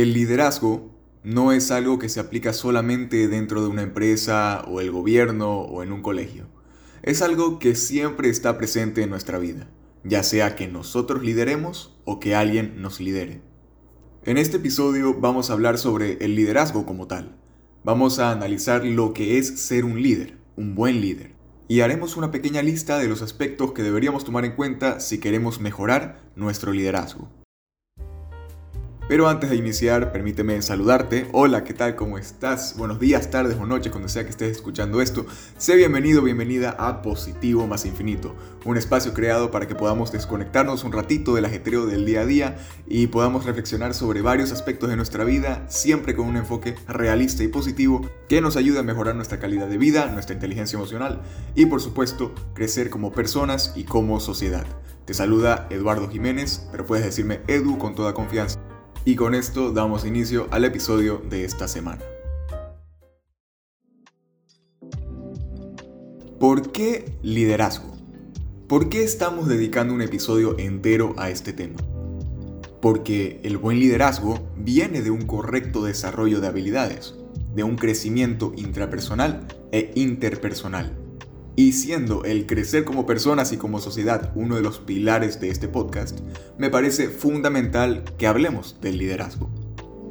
[0.00, 4.92] El liderazgo no es algo que se aplica solamente dentro de una empresa o el
[4.92, 6.46] gobierno o en un colegio.
[7.02, 9.68] Es algo que siempre está presente en nuestra vida,
[10.04, 13.42] ya sea que nosotros lideremos o que alguien nos lidere.
[14.22, 17.34] En este episodio vamos a hablar sobre el liderazgo como tal.
[17.82, 21.32] Vamos a analizar lo que es ser un líder, un buen líder.
[21.66, 25.60] Y haremos una pequeña lista de los aspectos que deberíamos tomar en cuenta si queremos
[25.60, 27.36] mejorar nuestro liderazgo.
[29.08, 31.28] Pero antes de iniciar, permíteme saludarte.
[31.32, 31.96] Hola, ¿qué tal?
[31.96, 32.74] ¿Cómo estás?
[32.76, 35.24] Buenos días, tardes o noches, cuando sea que estés escuchando esto.
[35.56, 38.34] Sé bienvenido, bienvenida a Positivo más Infinito,
[38.66, 42.58] un espacio creado para que podamos desconectarnos un ratito del ajetreo del día a día
[42.86, 47.48] y podamos reflexionar sobre varios aspectos de nuestra vida, siempre con un enfoque realista y
[47.48, 51.22] positivo que nos ayude a mejorar nuestra calidad de vida, nuestra inteligencia emocional
[51.54, 54.66] y, por supuesto, crecer como personas y como sociedad.
[55.06, 58.67] Te saluda Eduardo Jiménez, pero puedes decirme Edu con toda confianza.
[59.08, 62.02] Y con esto damos inicio al episodio de esta semana.
[66.38, 67.96] ¿Por qué liderazgo?
[68.66, 71.78] ¿Por qué estamos dedicando un episodio entero a este tema?
[72.82, 77.14] Porque el buen liderazgo viene de un correcto desarrollo de habilidades,
[77.54, 81.07] de un crecimiento intrapersonal e interpersonal
[81.58, 85.66] y siendo el crecer como personas y como sociedad uno de los pilares de este
[85.66, 86.20] podcast,
[86.56, 89.50] me parece fundamental que hablemos del liderazgo.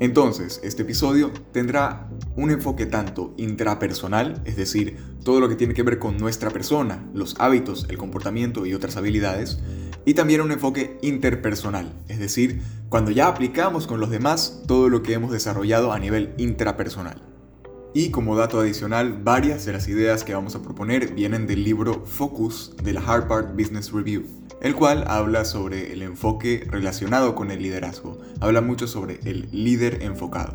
[0.00, 5.82] Entonces, este episodio tendrá un enfoque tanto intrapersonal, es decir, todo lo que tiene que
[5.82, 9.58] ver con nuestra persona, los hábitos, el comportamiento y otras habilidades,
[10.06, 15.02] y también un enfoque interpersonal, es decir, cuando ya aplicamos con los demás todo lo
[15.02, 17.33] que hemos desarrollado a nivel intrapersonal.
[17.96, 22.04] Y como dato adicional, varias de las ideas que vamos a proponer vienen del libro
[22.04, 24.24] Focus de la Harvard Business Review,
[24.60, 28.20] el cual habla sobre el enfoque relacionado con el liderazgo.
[28.40, 30.54] Habla mucho sobre el líder enfocado.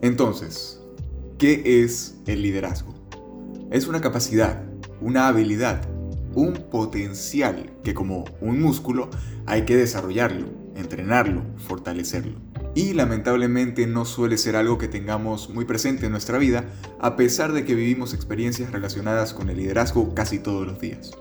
[0.00, 0.80] Entonces,
[1.38, 2.94] ¿qué es el liderazgo?
[3.72, 4.62] Es una capacidad,
[5.00, 5.84] una habilidad,
[6.34, 9.10] un potencial que como un músculo
[9.44, 12.45] hay que desarrollarlo, entrenarlo, fortalecerlo
[12.76, 16.66] y lamentablemente no suele ser algo que tengamos muy presente en nuestra vida,
[17.00, 21.12] a pesar de que vivimos experiencias relacionadas con el liderazgo casi todos los días.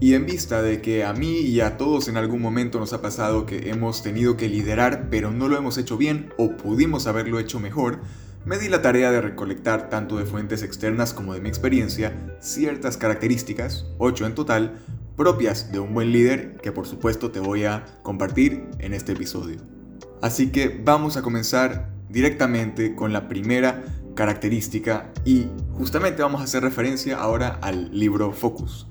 [0.00, 3.00] Y en vista de que a mí y a todos en algún momento nos ha
[3.00, 7.38] pasado que hemos tenido que liderar pero no lo hemos hecho bien o pudimos haberlo
[7.38, 8.00] hecho mejor,
[8.44, 12.98] me di la tarea de recolectar tanto de fuentes externas como de mi experiencia ciertas
[12.98, 14.78] características, 8 en total,
[15.16, 19.77] propias de un buen líder que por supuesto te voy a compartir en este episodio.
[20.20, 23.84] Así que vamos a comenzar directamente con la primera
[24.14, 28.88] característica y justamente vamos a hacer referencia ahora al libro Focus.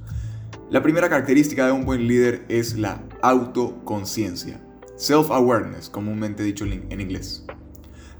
[0.69, 4.61] La primera característica de un buen líder es la autoconciencia,
[4.95, 7.45] self-awareness, comúnmente dicho en inglés.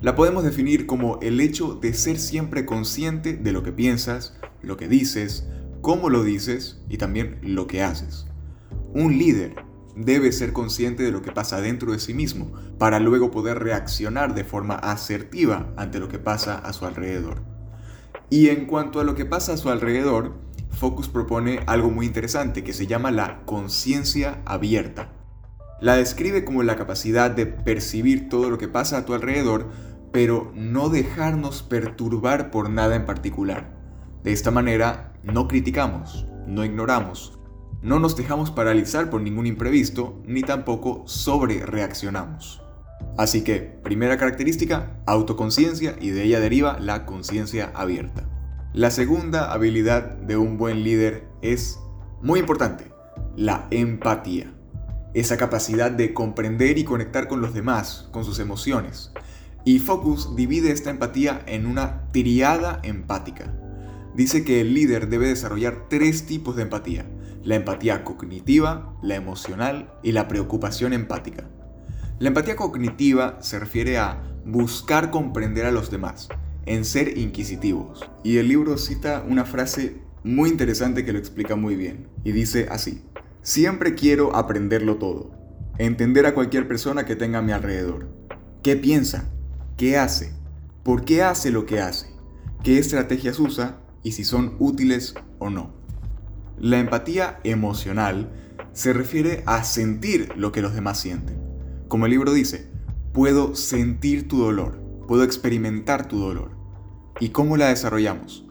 [0.01, 4.77] La podemos definir como el hecho de ser siempre consciente de lo que piensas, lo
[4.77, 5.47] que dices,
[5.81, 8.27] cómo lo dices y también lo que haces.
[8.93, 9.55] Un líder
[9.97, 14.35] debe ser consciente de lo que pasa dentro de sí mismo, para luego poder reaccionar
[14.35, 17.41] de forma asertiva ante lo que pasa a su alrededor.
[18.29, 20.35] Y en cuanto a lo que pasa a su alrededor,
[20.69, 25.09] Focus propone algo muy interesante que se llama la conciencia abierta.
[25.81, 29.67] La describe como la capacidad de percibir todo lo que pasa a tu alrededor,
[30.11, 33.75] pero no dejarnos perturbar por nada en particular.
[34.23, 37.36] De esta manera, no criticamos, no ignoramos,
[37.81, 42.61] no nos dejamos paralizar por ningún imprevisto, ni tampoco sobre reaccionamos.
[43.17, 48.27] Así que, primera característica, autoconciencia y de ella deriva la conciencia abierta.
[48.73, 51.79] La segunda habilidad de un buen líder es
[52.21, 52.91] muy importante,
[53.35, 54.53] la empatía.
[55.13, 59.11] Esa capacidad de comprender y conectar con los demás, con sus emociones.
[59.65, 63.53] Y Focus divide esta empatía en una triada empática.
[64.15, 67.05] Dice que el líder debe desarrollar tres tipos de empatía
[67.43, 71.49] la empatía cognitiva, la emocional y la preocupación empática.
[72.19, 76.29] La empatía cognitiva se refiere a buscar comprender a los demás,
[76.65, 78.09] en ser inquisitivos.
[78.23, 82.67] Y el libro cita una frase muy interesante que lo explica muy bien, y dice
[82.69, 83.03] así,
[83.41, 85.31] siempre quiero aprenderlo todo,
[85.77, 88.09] entender a cualquier persona que tenga a mi alrededor.
[88.63, 89.29] ¿Qué piensa?
[89.77, 90.33] ¿Qué hace?
[90.83, 92.07] ¿Por qué hace lo que hace?
[92.63, 93.79] ¿Qué estrategias usa?
[94.03, 95.76] Y si son útiles o no.
[96.59, 98.31] La empatía emocional
[98.73, 101.39] se refiere a sentir lo que los demás sienten.
[101.87, 102.67] Como el libro dice,
[103.13, 106.57] puedo sentir tu dolor, puedo experimentar tu dolor.
[107.19, 108.45] ¿Y cómo la desarrollamos?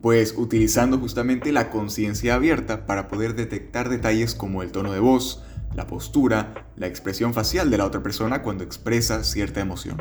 [0.00, 5.42] Pues utilizando justamente la conciencia abierta para poder detectar detalles como el tono de voz,
[5.74, 9.96] la postura, la expresión facial de la otra persona cuando expresa cierta emoción.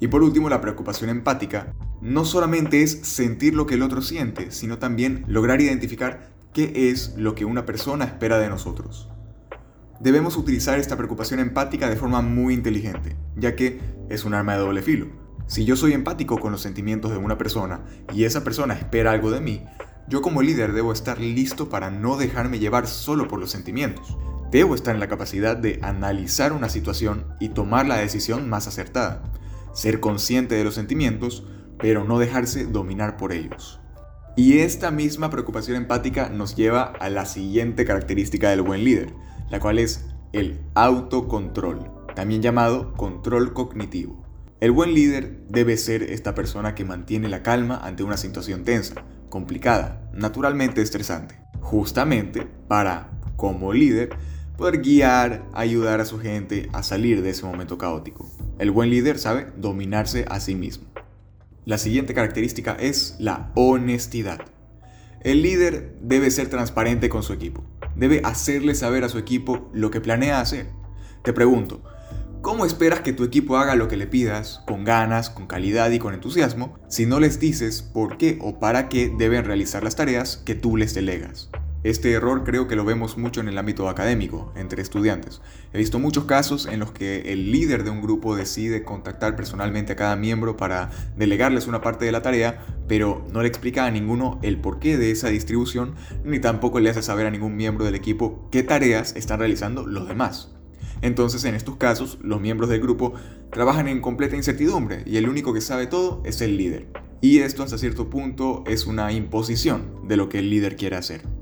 [0.00, 4.50] Y por último, la preocupación empática no solamente es sentir lo que el otro siente,
[4.50, 9.08] sino también lograr identificar qué es lo que una persona espera de nosotros.
[10.00, 14.60] Debemos utilizar esta preocupación empática de forma muy inteligente, ya que es un arma de
[14.60, 15.06] doble filo.
[15.46, 19.30] Si yo soy empático con los sentimientos de una persona y esa persona espera algo
[19.30, 19.64] de mí,
[20.08, 24.18] yo como líder debo estar listo para no dejarme llevar solo por los sentimientos.
[24.50, 29.22] Debo estar en la capacidad de analizar una situación y tomar la decisión más acertada.
[29.72, 31.46] Ser consciente de los sentimientos,
[31.78, 33.81] pero no dejarse dominar por ellos.
[34.34, 39.12] Y esta misma preocupación empática nos lleva a la siguiente característica del buen líder,
[39.50, 44.24] la cual es el autocontrol, también llamado control cognitivo.
[44.60, 49.04] El buen líder debe ser esta persona que mantiene la calma ante una situación tensa,
[49.28, 54.10] complicada, naturalmente estresante, justamente para, como líder,
[54.56, 58.30] poder guiar, ayudar a su gente a salir de ese momento caótico.
[58.58, 60.91] El buen líder sabe dominarse a sí mismo.
[61.64, 64.40] La siguiente característica es la honestidad.
[65.20, 67.62] El líder debe ser transparente con su equipo.
[67.94, 70.66] Debe hacerle saber a su equipo lo que planea hacer.
[71.22, 71.84] Te pregunto,
[72.40, 76.00] ¿cómo esperas que tu equipo haga lo que le pidas, con ganas, con calidad y
[76.00, 80.38] con entusiasmo, si no les dices por qué o para qué deben realizar las tareas
[80.38, 81.48] que tú les delegas?
[81.84, 85.40] Este error creo que lo vemos mucho en el ámbito académico, entre estudiantes.
[85.72, 89.92] He visto muchos casos en los que el líder de un grupo decide contactar personalmente
[89.92, 93.90] a cada miembro para delegarles una parte de la tarea, pero no le explica a
[93.90, 97.96] ninguno el porqué de esa distribución, ni tampoco le hace saber a ningún miembro del
[97.96, 100.52] equipo qué tareas están realizando los demás.
[101.00, 103.14] Entonces, en estos casos, los miembros del grupo
[103.50, 106.86] trabajan en completa incertidumbre y el único que sabe todo es el líder.
[107.20, 111.41] Y esto hasta cierto punto es una imposición de lo que el líder quiere hacer.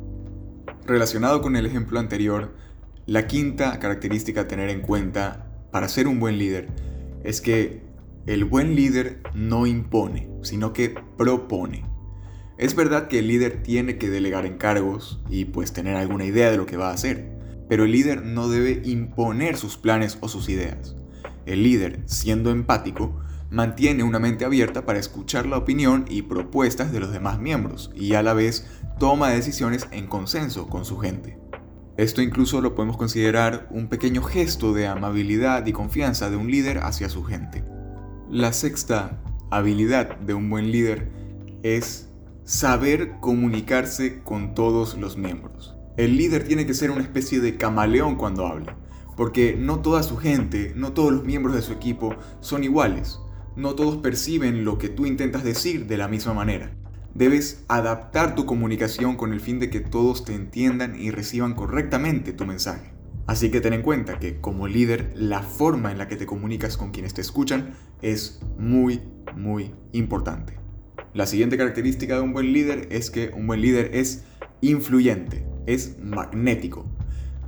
[0.86, 2.54] Relacionado con el ejemplo anterior,
[3.06, 6.68] la quinta característica a tener en cuenta para ser un buen líder
[7.22, 7.82] es que
[8.26, 11.84] el buen líder no impone, sino que propone.
[12.58, 16.56] Es verdad que el líder tiene que delegar encargos y pues tener alguna idea de
[16.56, 17.32] lo que va a hacer,
[17.68, 20.96] pero el líder no debe imponer sus planes o sus ideas.
[21.46, 23.20] El líder, siendo empático,
[23.50, 28.14] mantiene una mente abierta para escuchar la opinión y propuestas de los demás miembros y
[28.14, 28.66] a la vez
[28.98, 31.36] toma decisiones en consenso con su gente.
[31.96, 36.78] Esto incluso lo podemos considerar un pequeño gesto de amabilidad y confianza de un líder
[36.78, 37.64] hacia su gente.
[38.30, 39.20] La sexta
[39.50, 41.10] habilidad de un buen líder
[41.64, 42.08] es
[42.44, 45.74] saber comunicarse con todos los miembros.
[45.96, 48.76] El líder tiene que ser una especie de camaleón cuando habla,
[49.16, 53.20] porque no toda su gente, no todos los miembros de su equipo son iguales
[53.60, 56.72] no todos perciben lo que tú intentas decir de la misma manera.
[57.14, 62.32] Debes adaptar tu comunicación con el fin de que todos te entiendan y reciban correctamente
[62.32, 62.92] tu mensaje.
[63.26, 66.76] Así que ten en cuenta que como líder la forma en la que te comunicas
[66.76, 69.00] con quienes te escuchan es muy,
[69.36, 70.54] muy importante.
[71.12, 74.24] La siguiente característica de un buen líder es que un buen líder es
[74.60, 76.86] influyente, es magnético.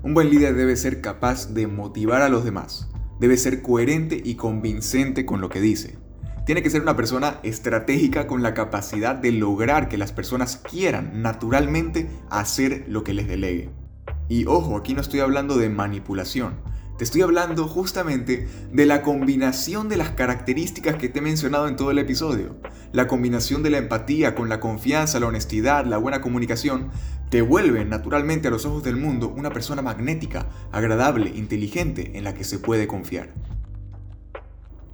[0.03, 2.89] Un buen líder debe ser capaz de motivar a los demás,
[3.21, 6.02] debe ser coherente y convincente con lo que dice.
[6.45, 11.23] Tiene que ser una persona estratégica con la capacidad de lograr que las personas quieran
[11.23, 13.71] naturalmente hacer lo que les delegue.
[14.29, 16.55] Y ojo, aquí no estoy hablando de manipulación.
[16.99, 21.77] Te estoy hablando justamente de la combinación de las características que te he mencionado en
[21.77, 22.57] todo el episodio.
[22.93, 26.91] La combinación de la empatía con la confianza, la honestidad, la buena comunicación,
[27.31, 32.35] te vuelve naturalmente a los ojos del mundo una persona magnética, agradable, inteligente, en la
[32.35, 33.33] que se puede confiar.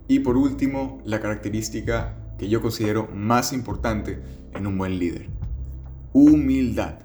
[0.08, 4.22] Y por último, la característica que yo considero más importante
[4.54, 5.28] en un buen líder.
[6.14, 7.00] Humildad.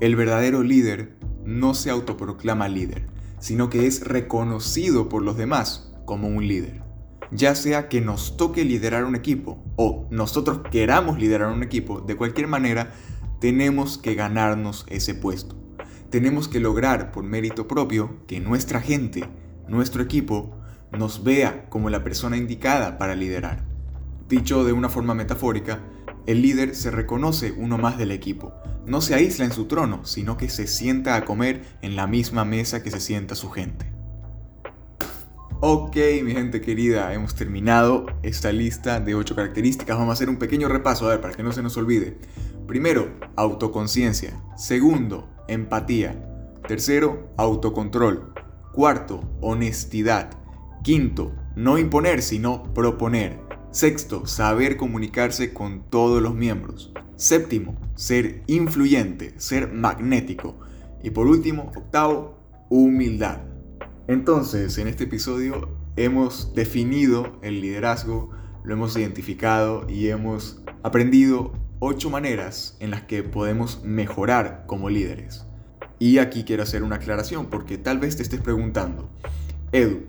[0.00, 3.08] El verdadero líder no se autoproclama líder,
[3.40, 6.82] sino que es reconocido por los demás como un líder.
[7.32, 12.16] Ya sea que nos toque liderar un equipo o nosotros queramos liderar un equipo, de
[12.16, 12.92] cualquier manera,
[13.40, 15.56] tenemos que ganarnos ese puesto.
[16.10, 19.28] Tenemos que lograr por mérito propio que nuestra gente,
[19.66, 20.56] nuestro equipo,
[20.92, 23.64] nos vea como la persona indicada para liderar.
[24.28, 25.80] Dicho de una forma metafórica,
[26.26, 28.52] el líder se reconoce uno más del equipo.
[28.86, 32.44] No se aísla en su trono, sino que se sienta a comer en la misma
[32.44, 33.92] mesa que se sienta su gente.
[35.60, 39.96] Ok, mi gente querida, hemos terminado esta lista de 8 características.
[39.96, 42.18] Vamos a hacer un pequeño repaso, a ver, para que no se nos olvide.
[42.66, 44.38] Primero, autoconciencia.
[44.56, 46.22] Segundo, empatía.
[46.68, 48.34] Tercero, autocontrol.
[48.72, 50.30] Cuarto, honestidad.
[50.86, 53.40] Quinto, no imponer, sino proponer.
[53.72, 56.92] Sexto, saber comunicarse con todos los miembros.
[57.16, 60.60] Séptimo, ser influyente, ser magnético.
[61.02, 62.38] Y por último, octavo,
[62.70, 63.38] humildad.
[64.06, 68.30] Entonces, en este episodio hemos definido el liderazgo,
[68.62, 75.46] lo hemos identificado y hemos aprendido ocho maneras en las que podemos mejorar como líderes.
[75.98, 79.10] Y aquí quiero hacer una aclaración porque tal vez te estés preguntando,
[79.72, 80.06] Edu,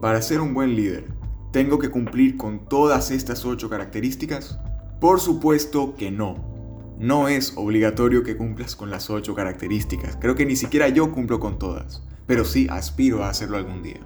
[0.00, 1.08] para ser un buen líder,
[1.52, 4.58] ¿tengo que cumplir con todas estas ocho características?
[5.00, 6.56] Por supuesto que no.
[6.98, 10.16] No es obligatorio que cumplas con las ocho características.
[10.20, 12.02] Creo que ni siquiera yo cumplo con todas.
[12.26, 14.00] Pero sí aspiro a hacerlo algún día.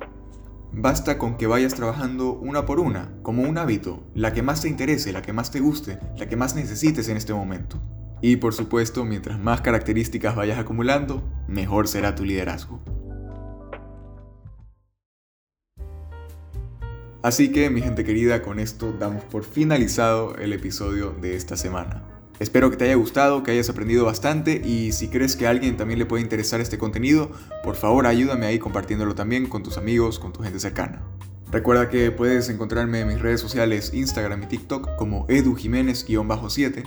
[0.73, 4.69] Basta con que vayas trabajando una por una, como un hábito, la que más te
[4.69, 7.81] interese, la que más te guste, la que más necesites en este momento.
[8.23, 12.81] Y por supuesto, mientras más características vayas acumulando, mejor será tu liderazgo.
[17.23, 22.03] Así que, mi gente querida, con esto damos por finalizado el episodio de esta semana.
[22.39, 25.77] Espero que te haya gustado, que hayas aprendido bastante y si crees que a alguien
[25.77, 27.31] también le puede interesar este contenido,
[27.63, 31.03] por favor ayúdame ahí compartiéndolo también con tus amigos, con tu gente cercana.
[31.53, 36.85] Recuerda que puedes encontrarme en mis redes sociales Instagram y TikTok como edujiménez-7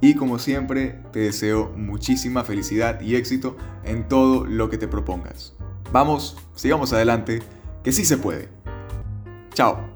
[0.00, 5.54] y como siempre te deseo muchísima felicidad y éxito en todo lo que te propongas.
[5.92, 7.42] Vamos, sigamos adelante,
[7.84, 8.55] que sí se puede.
[9.56, 9.95] Chao.